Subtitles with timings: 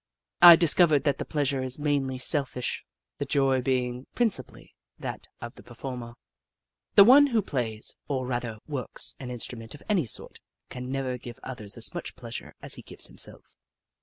[0.41, 2.83] I discovered that the pleasure is mainly selfish,
[3.19, 6.15] the joy being principally that of the performer.
[6.95, 10.39] The one who plays, or rather works, an instrument of any sort,
[10.71, 13.55] can never give others as much pleasure as he gives him self.